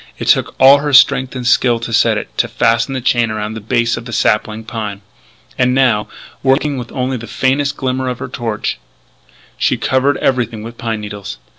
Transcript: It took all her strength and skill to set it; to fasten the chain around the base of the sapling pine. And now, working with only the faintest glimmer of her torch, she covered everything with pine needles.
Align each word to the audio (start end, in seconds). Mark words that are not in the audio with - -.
It 0.17 0.27
took 0.29 0.55
all 0.59 0.79
her 0.79 0.93
strength 0.93 1.35
and 1.35 1.45
skill 1.45 1.79
to 1.81 1.93
set 1.93 2.17
it; 2.17 2.35
to 2.39 2.47
fasten 2.47 2.95
the 2.95 3.01
chain 3.01 3.29
around 3.29 3.53
the 3.53 3.61
base 3.61 3.97
of 3.97 4.05
the 4.05 4.11
sapling 4.11 4.63
pine. 4.63 5.03
And 5.59 5.75
now, 5.75 6.07
working 6.41 6.79
with 6.79 6.91
only 6.91 7.17
the 7.17 7.27
faintest 7.27 7.77
glimmer 7.77 8.09
of 8.09 8.17
her 8.17 8.27
torch, 8.27 8.79
she 9.59 9.77
covered 9.77 10.17
everything 10.17 10.63
with 10.63 10.79
pine 10.79 11.01
needles. 11.01 11.37